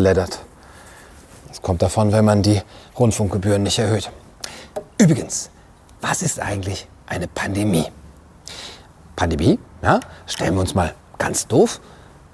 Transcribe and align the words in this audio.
ausleddert. 0.00 0.40
Das 1.48 1.60
kommt 1.60 1.82
davon, 1.82 2.12
wenn 2.12 2.24
man 2.24 2.42
die 2.42 2.62
Rundfunkgebühren 2.98 3.62
nicht 3.62 3.78
erhöht. 3.78 4.10
Übrigens, 4.98 5.50
was 6.00 6.22
ist 6.22 6.40
eigentlich 6.40 6.88
eine 7.06 7.28
Pandemie? 7.28 7.84
Pandemie, 9.14 9.58
ja, 9.82 10.00
stellen 10.26 10.54
wir 10.54 10.62
uns 10.62 10.74
mal 10.74 10.94
ganz 11.18 11.46
doof, 11.46 11.80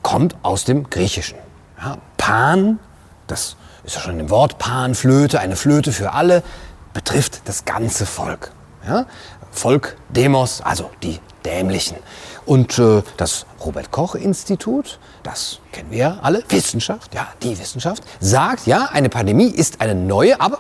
kommt 0.02 0.37
aus 0.43 0.65
dem 0.65 0.89
Griechischen. 0.89 1.39
Ja, 1.79 1.98
Pan, 2.16 2.79
das 3.27 3.57
ist 3.83 3.96
ja 3.96 4.01
schon 4.01 4.21
im 4.21 4.30
Wort 4.30 4.59
Pan, 4.59 4.95
Flöte, 4.95 5.41
eine 5.41 5.57
Flöte 5.57 5.91
für 5.91 6.12
alle, 6.12 6.45
betrifft 6.93 7.43
das 7.46 7.64
ganze 7.64 8.07
Volk. 8.07 8.53
Ja? 8.87 9.07
Volk, 9.51 9.97
Demos, 10.11 10.61
also 10.61 10.91
die 11.03 11.19
Dämlichen. 11.46 11.96
Und 12.45 12.78
äh, 12.78 13.02
das 13.16 13.46
Robert 13.64 13.91
Koch 13.92 14.16
Institut, 14.16 14.98
das 15.23 15.60
kennen 15.72 15.91
wir 15.91 16.19
alle, 16.22 16.42
Wissenschaft, 16.48 17.14
ja, 17.14 17.28
die 17.42 17.59
Wissenschaft, 17.59 18.02
sagt, 18.20 18.66
ja, 18.66 18.88
eine 18.92 19.09
Pandemie 19.09 19.48
ist 19.48 19.80
eine 19.80 19.95
neue, 19.95 20.41
aber, 20.41 20.59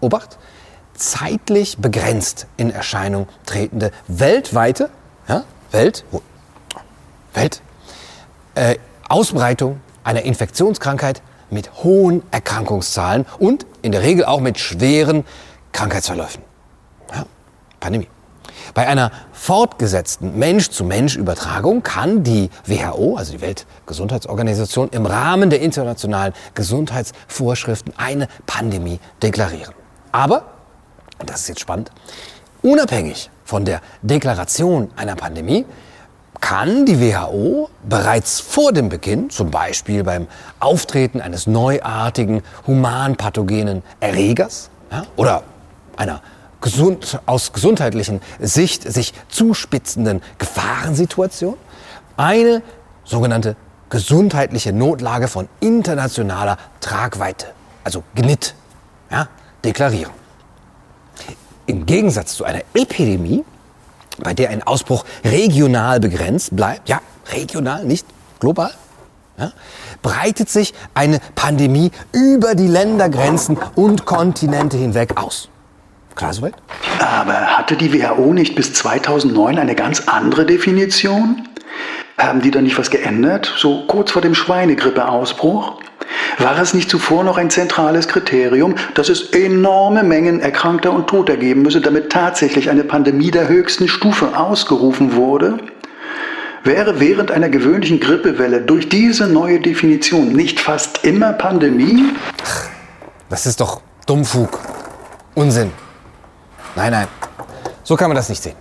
Obacht, 0.00 0.38
zeitlich 0.94 1.78
begrenzt 1.78 2.46
in 2.56 2.70
Erscheinung 2.70 3.28
tretende 3.46 3.90
weltweite, 4.06 4.90
ja, 5.28 5.44
Welt, 5.72 6.04
Welt, 7.34 7.62
äh, 8.54 8.76
Ausbreitung 9.08 9.80
einer 10.04 10.22
Infektionskrankheit 10.22 11.22
mit 11.50 11.82
hohen 11.82 12.22
Erkrankungszahlen 12.30 13.26
und 13.38 13.66
in 13.82 13.92
der 13.92 14.02
Regel 14.02 14.24
auch 14.24 14.40
mit 14.40 14.58
schweren 14.58 15.24
Krankheitsverläufen. 15.72 16.42
Ja, 17.12 17.26
Pandemie. 17.80 18.08
Bei 18.74 18.86
einer 18.86 19.10
fortgesetzten 19.32 20.38
Mensch-zu-Mensch-Übertragung 20.38 21.82
kann 21.82 22.22
die 22.22 22.50
WHO, 22.66 23.16
also 23.16 23.32
die 23.32 23.40
Weltgesundheitsorganisation, 23.40 24.90
im 24.90 25.06
Rahmen 25.06 25.50
der 25.50 25.60
internationalen 25.60 26.32
Gesundheitsvorschriften 26.54 27.92
eine 27.96 28.28
Pandemie 28.46 29.00
deklarieren. 29.22 29.74
Aber, 30.12 30.44
und 31.18 31.28
das 31.28 31.42
ist 31.42 31.48
jetzt 31.48 31.60
spannend, 31.60 31.90
unabhängig 32.62 33.30
von 33.44 33.64
der 33.64 33.80
Deklaration 34.02 34.90
einer 34.96 35.16
Pandemie 35.16 35.66
kann 36.40 36.86
die 36.86 37.00
WHO 37.00 37.68
bereits 37.88 38.40
vor 38.40 38.72
dem 38.72 38.88
Beginn, 38.88 39.30
zum 39.30 39.50
Beispiel 39.50 40.04
beim 40.04 40.26
Auftreten 40.58 41.20
eines 41.20 41.46
neuartigen 41.46 42.42
humanpathogenen 42.66 43.82
Erregers 44.00 44.70
ja, 44.90 45.04
oder 45.16 45.42
einer 45.96 46.22
gesund, 46.60 47.20
aus 47.26 47.52
gesundheitlichen 47.52 48.20
Sicht 48.38 48.90
sich 48.90 49.12
zuspitzenden 49.28 50.22
Gefahrensituation, 50.38 51.56
eine 52.16 52.62
sogenannte 53.04 53.56
gesundheitliche 53.88 54.72
Notlage 54.72 55.28
von 55.28 55.48
internationaler 55.60 56.58
Tragweite, 56.80 57.46
also 57.84 58.02
GNIT, 58.14 58.54
ja, 59.10 59.28
deklarieren. 59.64 60.12
Im 61.66 61.86
Gegensatz 61.86 62.34
zu 62.34 62.44
einer 62.44 62.62
Epidemie 62.74 63.44
bei 64.22 64.34
der 64.34 64.50
ein 64.50 64.62
Ausbruch 64.62 65.04
regional 65.24 66.00
begrenzt 66.00 66.54
bleibt, 66.54 66.88
ja, 66.88 67.00
regional, 67.32 67.84
nicht 67.84 68.06
global, 68.38 68.72
ja, 69.38 69.52
breitet 70.02 70.48
sich 70.48 70.74
eine 70.94 71.20
Pandemie 71.34 71.90
über 72.12 72.54
die 72.54 72.66
Ländergrenzen 72.66 73.58
und 73.74 74.04
Kontinente 74.04 74.76
hinweg 74.76 75.16
aus. 75.16 75.48
Klar 76.14 76.32
soweit? 76.32 76.54
Aber 76.98 77.58
hatte 77.58 77.76
die 77.76 77.92
WHO 77.92 78.32
nicht 78.32 78.54
bis 78.54 78.72
2009 78.74 79.58
eine 79.58 79.74
ganz 79.74 80.02
andere 80.06 80.44
Definition? 80.44 81.48
Haben 82.18 82.42
die 82.42 82.50
da 82.50 82.60
nicht 82.60 82.78
was 82.78 82.90
geändert? 82.90 83.52
So 83.56 83.86
kurz 83.86 84.10
vor 84.10 84.20
dem 84.20 84.34
Schweinegrippeausbruch? 84.34 85.80
War 86.38 86.58
es 86.58 86.74
nicht 86.74 86.90
zuvor 86.90 87.24
noch 87.24 87.38
ein 87.38 87.50
zentrales 87.50 88.08
Kriterium, 88.08 88.74
dass 88.94 89.08
es 89.08 89.30
enorme 89.30 90.02
Mengen 90.02 90.40
Erkrankter 90.40 90.92
und 90.92 91.06
Toter 91.06 91.36
geben 91.36 91.62
müsse, 91.62 91.80
damit 91.80 92.10
tatsächlich 92.10 92.70
eine 92.70 92.84
Pandemie 92.84 93.30
der 93.30 93.48
höchsten 93.48 93.88
Stufe 93.88 94.36
ausgerufen 94.36 95.14
wurde? 95.14 95.58
Wäre 96.62 97.00
während 97.00 97.30
einer 97.30 97.48
gewöhnlichen 97.48 98.00
Grippewelle 98.00 98.60
durch 98.60 98.88
diese 98.88 99.26
neue 99.26 99.60
Definition 99.60 100.32
nicht 100.32 100.60
fast 100.60 101.04
immer 101.04 101.32
Pandemie? 101.32 102.04
Das 103.30 103.46
ist 103.46 103.60
doch 103.60 103.80
Dummfug. 104.06 104.58
Unsinn. 105.34 105.72
Nein, 106.76 106.92
nein. 106.92 107.08
So 107.82 107.96
kann 107.96 108.08
man 108.08 108.16
das 108.16 108.28
nicht 108.28 108.42
sehen. 108.42 108.56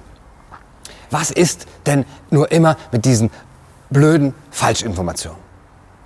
Was 1.12 1.32
ist 1.32 1.66
denn 1.86 2.06
nur 2.30 2.52
immer 2.52 2.78
mit 2.92 3.06
diesen 3.06 3.32
blöden 3.90 4.34
Falschinformationen? 4.52 5.40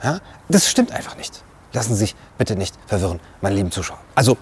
Ja? 0.04 0.20
Das 0.50 0.70
stimmt 0.70 0.92
einfach 0.92 1.18
nicht. 1.18 1.44
Lassen 1.74 1.94
Sie 1.94 2.00
sich 2.00 2.16
bitte 2.38 2.56
nicht 2.56 2.76
verwirren, 2.88 3.20
meine 3.42 3.56
lieben 3.56 3.72
Zuschauer. 3.72 4.00
Also 4.16 4.38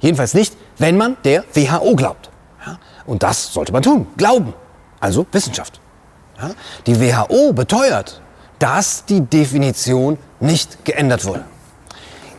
jedenfalls 0.00 0.34
nicht, 0.34 0.56
wenn 0.78 0.96
man 0.96 1.16
der 1.24 1.44
WHO 1.54 1.96
glaubt. 1.96 2.30
Ja? 2.66 2.78
Und 3.06 3.22
das 3.22 3.52
sollte 3.52 3.72
man 3.72 3.82
tun. 3.82 4.06
Glauben. 4.16 4.54
Also 5.00 5.26
Wissenschaft. 5.32 5.80
Ja? 6.40 6.50
Die 6.86 7.00
WHO 7.00 7.52
beteuert, 7.52 8.22
dass 8.58 9.04
die 9.04 9.20
Definition 9.20 10.18
nicht 10.40 10.84
geändert 10.84 11.24
wurde. 11.24 11.44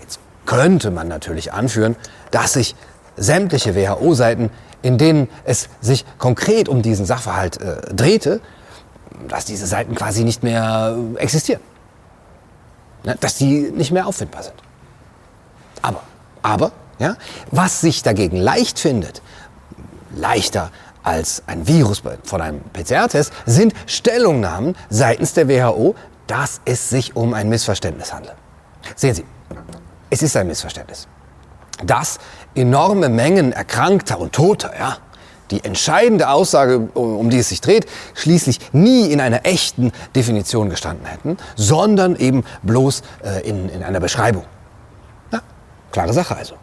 Jetzt 0.02 0.19
könnte 0.46 0.91
man 0.91 1.08
natürlich 1.08 1.53
anführen, 1.53 1.96
dass 2.31 2.53
sich 2.53 2.75
sämtliche 3.19 3.75
WHO-Seiten, 3.75 4.50
in 4.81 4.97
denen 4.97 5.30
es 5.44 5.69
sich 5.81 6.06
konkret 6.18 6.69
um 6.69 6.81
diesen 6.81 7.06
Sachverhalt 7.06 7.62
äh, 7.62 7.94
drehte, 7.94 8.41
dass 9.28 9.46
diese 9.46 9.68
Seiten 9.68 9.96
quasi 9.96 10.24
nicht 10.24 10.44
mehr 10.44 10.97
äh, 11.16 11.19
existieren 11.19 11.62
ne, 13.03 13.18
dass 13.19 13.35
die 13.35 13.72
nicht 13.72 13.91
mehr 13.91 14.08
auffindbar 14.08 14.44
sind. 14.44 14.56
Aber, 15.81 16.03
aber, 16.41 16.72
ja, 17.00 17.16
was 17.52 17.81
sich 17.81 18.03
dagegen 18.03 18.38
leicht 18.38 18.79
findet, 18.79 19.22
leichter 20.16 20.72
als 21.03 21.44
ein 21.47 21.68
Virus 21.68 22.03
von 22.24 22.41
einem 22.41 22.62
PCR-Test, 22.74 23.31
sind 23.46 23.74
Stellungnahmen 23.85 24.75
seitens 24.90 25.34
der 25.34 25.47
WHO, 25.47 25.96
dass 26.28 26.62
es 26.66 26.90
sich 26.90 27.16
um 27.16 27.34
ein 27.34 27.50
Missverständnis 27.50 28.13
handelt. 28.13 28.35
Sehen 28.96 29.16
Sie, 29.16 29.25
es 30.09 30.22
ist 30.22 30.35
ein 30.35 30.47
Missverständnis. 30.47 31.08
Dass 31.84 32.19
enorme 32.56 33.09
Mengen 33.09 33.51
Erkrankter 33.51 34.19
und 34.19 34.34
Toter, 34.34 34.72
ja, 34.78 34.97
die 35.51 35.63
entscheidende 35.63 36.29
Aussage, 36.29 36.79
um 36.94 37.29
die 37.29 37.40
es 37.40 37.50
sich 37.50 37.62
dreht, 37.62 37.88
schließlich 38.13 38.59
nie 38.72 39.12
in 39.12 39.19
einer 39.19 39.45
echten 39.45 39.91
Definition 40.16 40.69
gestanden 40.69 41.06
hätten, 41.06 41.38
sondern 41.56 42.16
eben 42.16 42.44
bloß 42.62 43.01
äh, 43.23 43.47
in, 43.47 43.69
in 43.69 43.84
einer 43.84 44.00
Beschreibung. 44.00 44.45
Ja, 45.31 45.41
klare 45.91 46.13
Sache 46.13 46.35
also. 46.35 46.56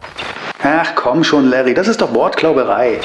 Ach 0.63 0.95
komm 0.95 1.23
schon, 1.23 1.49
Larry, 1.49 1.73
das 1.73 1.87
ist 1.87 2.01
doch 2.01 2.13
Wortklauberei. 2.13 2.99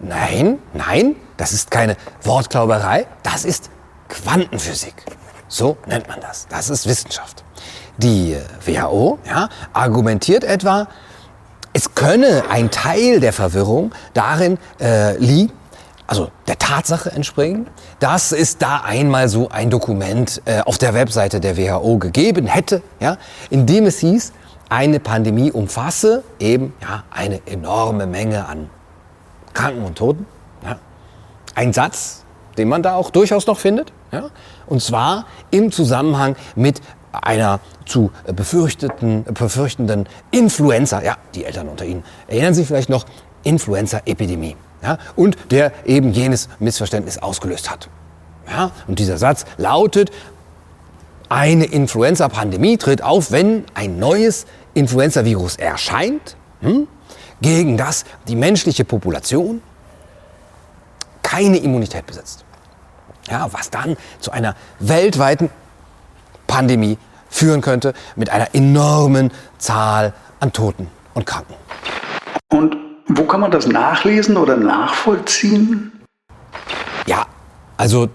Nein, 0.00 0.58
nein, 0.74 1.16
das 1.36 1.52
ist 1.52 1.70
keine 1.70 1.96
Wortklauberei, 2.22 3.06
das 3.22 3.44
ist 3.44 3.70
Quantenphysik. 4.08 4.94
So 5.48 5.76
nennt 5.86 6.08
man 6.08 6.20
das. 6.20 6.46
Das 6.48 6.70
ist 6.70 6.86
Wissenschaft. 6.86 7.42
Die 7.98 8.36
WHO 8.64 9.18
ja, 9.26 9.48
argumentiert 9.72 10.44
etwa, 10.44 10.88
es 11.72 11.94
könne 11.94 12.44
ein 12.48 12.70
Teil 12.70 13.20
der 13.20 13.32
Verwirrung 13.32 13.92
darin 14.14 14.58
äh, 14.80 15.16
liegen, 15.18 15.52
also 16.06 16.30
der 16.46 16.58
Tatsache 16.58 17.12
entspringen, 17.12 17.66
dass 18.00 18.32
es 18.32 18.56
da 18.58 18.82
einmal 18.84 19.28
so 19.28 19.50
ein 19.50 19.68
Dokument 19.68 20.40
äh, 20.46 20.60
auf 20.60 20.78
der 20.78 20.94
Webseite 20.94 21.40
der 21.40 21.56
WHO 21.56 21.98
gegeben 21.98 22.46
hätte, 22.46 22.82
ja, 22.98 23.18
in 23.50 23.66
dem 23.66 23.86
es 23.86 23.98
hieß, 23.98 24.32
eine 24.68 25.00
Pandemie 25.00 25.50
umfasse 25.50 26.22
eben 26.38 26.72
ja, 26.82 27.04
eine 27.10 27.40
enorme 27.46 28.06
Menge 28.06 28.46
an 28.46 28.70
Kranken 29.54 29.84
und 29.84 29.96
Toten. 29.96 30.26
Ja. 30.64 30.78
Ein 31.54 31.72
Satz, 31.72 32.24
den 32.56 32.68
man 32.68 32.82
da 32.82 32.94
auch 32.94 33.10
durchaus 33.10 33.46
noch 33.46 33.58
findet. 33.58 33.92
Ja. 34.12 34.30
Und 34.66 34.82
zwar 34.82 35.26
im 35.50 35.72
Zusammenhang 35.72 36.36
mit 36.54 36.80
einer 37.12 37.60
zu 37.86 38.10
befürchteten, 38.26 39.24
befürchtenden 39.24 40.08
Influenza, 40.30 41.02
ja, 41.02 41.16
die 41.34 41.44
Eltern 41.44 41.68
unter 41.68 41.84
Ihnen 41.84 42.04
erinnern 42.26 42.54
sich 42.54 42.66
vielleicht 42.66 42.90
noch, 42.90 43.06
Influenza-Epidemie. 43.44 44.56
Ja, 44.82 44.98
und 45.16 45.36
der 45.50 45.72
eben 45.86 46.12
jenes 46.12 46.48
Missverständnis 46.60 47.18
ausgelöst 47.18 47.70
hat. 47.70 47.88
Ja, 48.48 48.70
und 48.86 48.98
dieser 48.98 49.18
Satz 49.18 49.44
lautet, 49.56 50.10
eine 51.28 51.64
Influenza-Pandemie 51.64 52.78
tritt 52.78 53.02
auf, 53.02 53.32
wenn 53.32 53.64
ein 53.74 53.98
neues 53.98 54.46
Influenza-Virus 54.74 55.56
erscheint, 55.56 56.36
hm, 56.60 56.86
gegen 57.40 57.76
das 57.76 58.04
die 58.28 58.36
menschliche 58.36 58.84
Population 58.84 59.62
keine 61.22 61.58
Immunität 61.58 62.06
besitzt. 62.06 62.44
Ja, 63.30 63.52
was 63.52 63.70
dann 63.70 63.96
zu 64.20 64.30
einer 64.30 64.56
weltweiten 64.78 65.50
Pandemie 66.48 66.98
führen 67.30 67.60
könnte 67.60 67.94
mit 68.16 68.30
einer 68.30 68.52
enormen 68.54 69.30
Zahl 69.58 70.12
an 70.40 70.52
Toten 70.52 70.88
und 71.14 71.24
Kranken. 71.24 71.54
Und 72.48 72.76
wo 73.06 73.24
kann 73.24 73.40
man 73.40 73.52
das 73.52 73.68
nachlesen 73.68 74.36
oder 74.36 74.56
nachvollziehen? 74.56 75.92
Ja, 77.06 77.26
also 77.76 78.08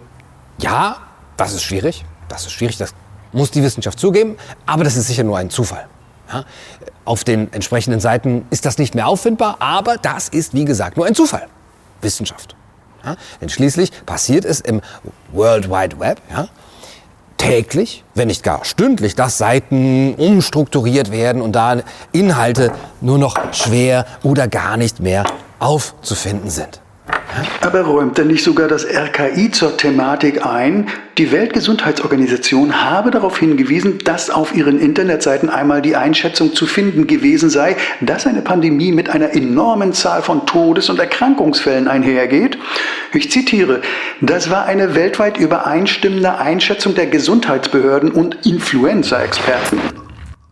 ja, 0.59 0.97
das 1.37 1.53
ist 1.53 1.63
schwierig. 1.63 2.03
Das 2.27 2.45
ist 2.45 2.51
schwierig, 2.51 2.77
das 2.77 2.93
muss 3.31 3.51
die 3.51 3.63
Wissenschaft 3.63 3.99
zugeben, 3.99 4.37
aber 4.65 4.83
das 4.83 4.95
ist 4.95 5.07
sicher 5.07 5.23
nur 5.23 5.37
ein 5.37 5.49
Zufall. 5.49 5.87
Ja? 6.31 6.45
Auf 7.05 7.23
den 7.23 7.51
entsprechenden 7.53 7.99
Seiten 7.99 8.45
ist 8.49 8.65
das 8.65 8.77
nicht 8.77 8.95
mehr 8.95 9.07
auffindbar, 9.07 9.57
aber 9.59 9.97
das 9.97 10.29
ist, 10.29 10.53
wie 10.53 10.65
gesagt, 10.65 10.97
nur 10.97 11.05
ein 11.05 11.15
Zufall. 11.15 11.47
Wissenschaft. 12.01 12.55
Ja? 13.03 13.15
Denn 13.41 13.49
schließlich 13.49 13.91
passiert 14.05 14.45
es 14.45 14.61
im 14.61 14.81
World 15.31 15.69
Wide 15.69 15.99
Web 15.99 16.21
ja? 16.31 16.47
Täglich, 17.37 18.03
wenn 18.15 18.27
nicht 18.27 18.43
gar 18.43 18.63
stündlich, 18.65 19.15
dass 19.15 19.37
Seiten 19.37 20.15
umstrukturiert 20.15 21.11
werden 21.11 21.41
und 21.41 21.53
da 21.53 21.77
Inhalte 22.11 22.71
nur 23.01 23.17
noch 23.17 23.35
schwer 23.53 24.05
oder 24.23 24.47
gar 24.47 24.77
nicht 24.77 24.99
mehr 24.99 25.25
aufzufinden 25.59 26.49
sind. 26.49 26.82
Aber 27.61 27.81
räumt 27.81 28.17
denn 28.17 28.27
nicht 28.27 28.43
sogar 28.43 28.67
das 28.67 28.85
RKI 28.85 29.51
zur 29.51 29.77
Thematik 29.77 30.45
ein? 30.45 30.87
Die 31.17 31.31
Weltgesundheitsorganisation 31.31 32.83
habe 32.83 33.11
darauf 33.11 33.37
hingewiesen, 33.37 33.99
dass 33.99 34.29
auf 34.29 34.55
ihren 34.55 34.79
Internetseiten 34.79 35.49
einmal 35.49 35.81
die 35.81 35.95
Einschätzung 35.95 36.53
zu 36.53 36.65
finden 36.65 37.07
gewesen 37.07 37.49
sei, 37.49 37.77
dass 38.01 38.27
eine 38.27 38.41
Pandemie 38.41 38.91
mit 38.91 39.09
einer 39.09 39.33
enormen 39.33 39.93
Zahl 39.93 40.21
von 40.21 40.45
Todes- 40.45 40.89
und 40.89 40.99
Erkrankungsfällen 40.99 41.87
einhergeht. 41.87 42.57
Ich 43.13 43.31
zitiere, 43.31 43.81
das 44.21 44.49
war 44.49 44.65
eine 44.65 44.95
weltweit 44.95 45.37
übereinstimmende 45.37 46.37
Einschätzung 46.37 46.95
der 46.95 47.07
Gesundheitsbehörden 47.07 48.11
und 48.11 48.45
Influenza-Experten. 48.45 49.79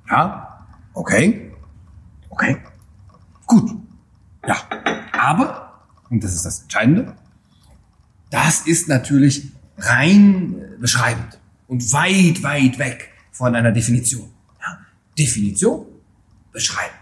Ja, 0.09 0.65
okay, 0.93 1.51
okay, 2.29 2.57
gut, 3.45 3.71
ja, 4.47 4.57
aber 5.17 5.70
und 6.11 6.23
das 6.23 6.35
ist 6.35 6.45
das 6.45 6.61
Entscheidende, 6.61 7.15
das 8.29 8.61
ist 8.67 8.87
natürlich 8.87 9.51
rein 9.77 10.55
beschreibend 10.79 11.39
und 11.67 11.91
weit, 11.93 12.43
weit 12.43 12.77
weg 12.77 13.09
von 13.31 13.55
einer 13.55 13.71
Definition. 13.71 14.29
Ja? 14.61 14.79
Definition, 15.17 15.85
beschreiben. 16.51 16.93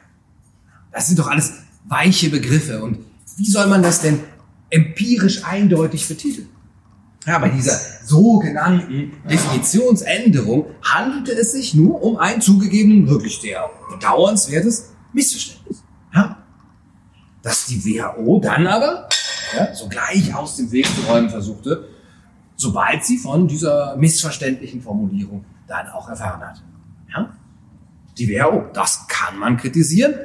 Das 0.91 1.07
sind 1.07 1.19
doch 1.19 1.27
alles 1.27 1.53
weiche 1.85 2.29
Begriffe. 2.29 2.81
Und 2.81 2.99
wie 3.37 3.49
soll 3.49 3.67
man 3.67 3.83
das 3.83 4.01
denn 4.01 4.19
empirisch 4.69 5.43
eindeutig 5.43 6.07
betiteln? 6.07 6.47
Ja, 7.25 7.37
bei 7.37 7.49
dieser 7.49 7.77
sogenannten 8.05 9.11
Definitionsänderung 9.29 10.67
handelte 10.81 11.33
es 11.33 11.51
sich 11.51 11.73
nur 11.73 12.01
um 12.01 12.17
ein 12.17 12.41
zugegeben 12.41 13.07
wirklich 13.07 13.39
sehr 13.39 13.69
bedauernswertes 13.91 14.91
Missverständnis. 15.13 15.83
Ja? 16.13 16.38
Dass 17.41 17.65
die 17.65 17.83
WHO 17.83 18.39
dann 18.39 18.67
aber 18.67 19.07
ja, 19.55 19.73
sogleich 19.73 20.33
aus 20.35 20.57
dem 20.57 20.71
Weg 20.71 20.85
zu 20.85 21.01
räumen 21.01 21.29
versuchte, 21.29 21.87
sobald 22.55 23.05
sie 23.05 23.17
von 23.17 23.47
dieser 23.47 23.95
missverständlichen 23.95 24.81
Formulierung 24.81 25.45
dann 25.67 25.87
auch 25.87 26.09
erfahren 26.09 26.41
hat. 26.41 26.61
Ja? 27.13 27.33
Die 28.17 28.27
WHO, 28.29 28.69
das 28.73 29.07
kann 29.07 29.37
man 29.37 29.57
kritisieren, 29.57 30.15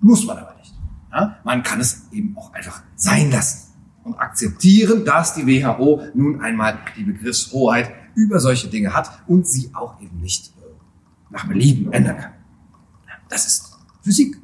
muss 0.00 0.24
man 0.24 0.38
aber 0.38 0.54
nicht. 0.56 0.74
Ja? 1.12 1.36
Man 1.44 1.62
kann 1.62 1.80
es 1.80 2.06
eben 2.12 2.36
auch 2.36 2.52
einfach 2.52 2.82
sein 2.96 3.30
lassen 3.30 3.72
und 4.04 4.14
akzeptieren, 4.18 5.04
dass 5.04 5.34
die 5.34 5.46
WHO 5.46 6.02
nun 6.14 6.40
einmal 6.40 6.78
die 6.96 7.04
Begriffshoheit 7.04 7.90
über 8.14 8.38
solche 8.38 8.68
Dinge 8.68 8.94
hat 8.94 9.10
und 9.26 9.46
sie 9.46 9.70
auch 9.74 10.00
eben 10.00 10.20
nicht 10.20 10.48
äh, 10.58 10.60
nach 11.30 11.46
Belieben 11.46 11.92
ändern 11.92 12.18
kann. 12.18 12.32
Das 13.28 13.46
ist 13.46 13.76
Physik. 14.02 14.36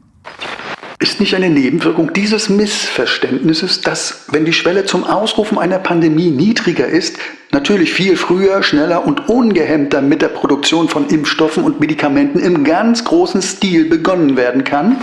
Ist 1.03 1.19
nicht 1.19 1.35
eine 1.35 1.49
Nebenwirkung 1.49 2.13
dieses 2.13 2.51
Missverständnisses, 2.51 3.81
dass, 3.81 4.27
wenn 4.33 4.45
die 4.45 4.53
Schwelle 4.53 4.85
zum 4.85 5.03
Ausrufen 5.05 5.59
einer 5.59 5.79
Pandemie 5.79 6.31
niedriger 6.31 6.87
ist, 6.87 7.17
natürlich 7.53 7.95
viel 7.95 8.19
früher, 8.19 8.63
schneller 8.63 9.07
und 9.07 9.31
ungehemmter 9.31 10.03
mit 10.03 10.21
der 10.21 10.29
Produktion 10.29 10.91
von 10.91 11.09
Impfstoffen 11.09 11.65
und 11.65 11.81
Medikamenten 11.81 12.39
im 12.39 12.65
ganz 12.65 13.03
großen 13.03 13.41
Stil 13.41 13.89
begonnen 13.89 14.37
werden 14.37 14.63
kann? 14.63 14.99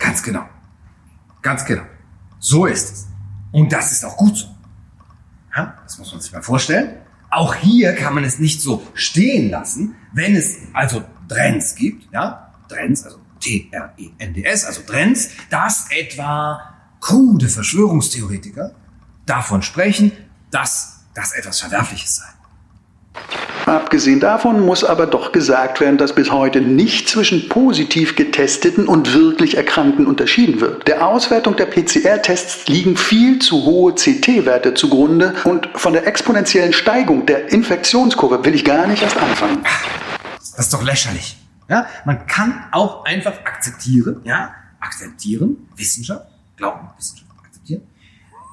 Ganz 0.00 0.24
genau. 0.24 0.44
Ganz 1.40 1.64
genau. 1.64 1.82
So 2.40 2.66
ist 2.66 2.92
es. 2.92 3.06
Und 3.52 3.72
das 3.72 3.92
ist 3.92 4.04
auch 4.04 4.16
gut 4.16 4.36
so. 4.36 4.48
Ja, 5.56 5.78
das 5.84 5.98
muss 6.00 6.10
man 6.10 6.20
sich 6.20 6.32
mal 6.32 6.42
vorstellen. 6.42 6.96
Auch 7.30 7.54
hier 7.54 7.94
kann 7.94 8.12
man 8.12 8.24
es 8.24 8.40
nicht 8.40 8.60
so 8.60 8.82
stehen 8.94 9.50
lassen, 9.50 9.94
wenn 10.12 10.34
es 10.34 10.56
also 10.72 11.04
Trends 11.28 11.76
gibt, 11.76 12.12
ja, 12.12 12.52
Trends, 12.68 13.04
also 13.04 13.23
T-R-E-N-D-S, 13.44 14.64
also 14.64 14.82
Trends, 14.82 15.30
dass 15.50 15.86
etwa 15.90 16.60
krude 17.00 17.48
Verschwörungstheoretiker 17.48 18.72
davon 19.26 19.62
sprechen, 19.62 20.12
dass 20.50 21.00
das 21.14 21.32
etwas 21.32 21.60
Verwerfliches 21.60 22.16
sei. 22.16 22.24
Abgesehen 23.66 24.20
davon 24.20 24.60
muss 24.60 24.84
aber 24.84 25.06
doch 25.06 25.32
gesagt 25.32 25.80
werden, 25.80 25.96
dass 25.96 26.14
bis 26.14 26.30
heute 26.30 26.60
nicht 26.60 27.08
zwischen 27.08 27.48
positiv 27.48 28.14
getesteten 28.16 28.86
und 28.86 29.14
wirklich 29.14 29.56
Erkrankten 29.56 30.06
unterschieden 30.06 30.60
wird. 30.60 30.86
Der 30.86 31.06
Auswertung 31.06 31.56
der 31.56 31.66
PCR-Tests 31.66 32.66
liegen 32.68 32.96
viel 32.96 33.38
zu 33.38 33.64
hohe 33.64 33.94
CT-Werte 33.94 34.74
zugrunde 34.74 35.34
und 35.44 35.68
von 35.74 35.94
der 35.94 36.06
exponentiellen 36.06 36.74
Steigung 36.74 37.24
der 37.24 37.52
Infektionskurve 37.52 38.44
will 38.44 38.54
ich 38.54 38.64
gar 38.64 38.86
nicht 38.86 39.02
erst 39.02 39.16
anfangen. 39.16 39.64
Das 40.38 40.66
ist 40.66 40.74
doch 40.74 40.82
lächerlich. 40.82 41.36
Ja, 41.68 41.86
man 42.04 42.26
kann 42.26 42.66
auch 42.72 43.04
einfach 43.04 43.32
akzeptieren, 43.44 44.20
ja, 44.24 44.54
akzeptieren, 44.80 45.68
Wissenschaft, 45.76 46.26
Glauben, 46.56 46.88
Wissenschaft, 46.96 47.30
akzeptieren, 47.44 47.82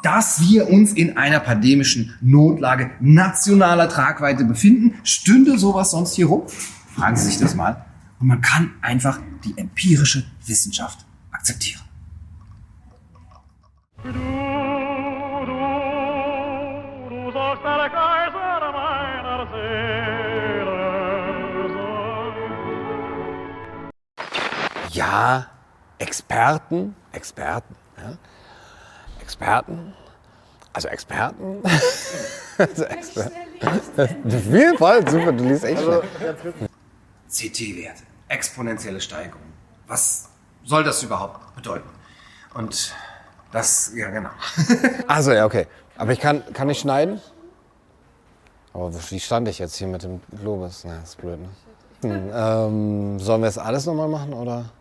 dass 0.01 0.41
wir 0.41 0.69
uns 0.69 0.93
in 0.93 1.17
einer 1.17 1.39
pandemischen 1.39 2.17
Notlage 2.21 2.91
nationaler 2.99 3.89
Tragweite 3.89 4.45
befinden. 4.45 4.95
Stünde 5.03 5.57
sowas 5.57 5.91
sonst 5.91 6.15
hier 6.15 6.27
rum? 6.27 6.43
Fragen 6.95 7.15
Sie 7.15 7.25
sich 7.25 7.37
das 7.37 7.55
mal. 7.55 7.85
Und 8.19 8.27
man 8.27 8.41
kann 8.41 8.73
einfach 8.81 9.19
die 9.43 9.57
empirische 9.57 10.25
Wissenschaft 10.45 11.05
akzeptieren. 11.31 11.81
Du, 14.03 14.11
du, 14.11 14.19
du 17.09 17.31
sollst 17.31 17.63
ja, 25.11 25.47
Experten, 25.97 26.95
Experten, 27.11 27.75
ja, 27.97 28.17
Experten, 29.21 29.93
also 30.73 30.87
Experten. 30.87 31.61
also 32.57 32.83
Experten. 32.85 34.31
Viel 34.31 34.77
voll, 34.77 35.07
super, 35.09 35.33
du 35.33 35.43
liest 35.43 35.65
echt 35.65 35.79
also, 35.79 36.01
CT-Werte, 37.29 38.03
exponentielle 38.29 39.01
Steigerung. 39.01 39.41
Was 39.87 40.29
soll 40.63 40.83
das 40.83 41.03
überhaupt 41.03 41.55
bedeuten? 41.55 41.89
Und 42.53 42.93
das, 43.51 43.91
ja 43.93 44.09
genau. 44.09 44.29
also 45.07 45.33
ja, 45.33 45.45
okay. 45.45 45.67
Aber 45.97 46.13
ich 46.13 46.19
kann, 46.19 46.41
kann 46.53 46.69
ich 46.69 46.79
schneiden? 46.79 47.19
Aber 48.73 48.93
wie 48.93 49.19
stand 49.19 49.49
ich 49.49 49.59
jetzt 49.59 49.75
hier 49.75 49.87
mit 49.87 50.03
dem 50.03 50.21
Globus? 50.39 50.85
Na, 50.85 51.01
ist 51.03 51.17
blöd, 51.17 51.39
ne? 51.39 51.49
Hm, 52.01 52.31
ähm, 52.33 53.19
sollen 53.19 53.41
wir 53.41 53.47
das 53.47 53.57
alles 53.57 53.85
nochmal 53.85 54.07
machen, 54.07 54.33
oder? 54.33 54.71